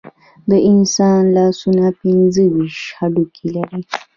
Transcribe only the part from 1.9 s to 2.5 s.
پنځه